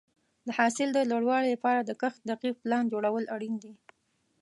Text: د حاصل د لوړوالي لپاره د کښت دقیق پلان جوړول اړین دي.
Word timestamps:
د 0.47 0.49
حاصل 0.57 0.87
د 0.93 0.99
لوړوالي 1.09 1.47
لپاره 1.55 1.81
د 1.83 1.91
کښت 2.01 2.19
دقیق 2.31 2.55
پلان 2.63 2.83
جوړول 2.93 3.25
اړین 3.35 3.55
دي. 3.63 3.73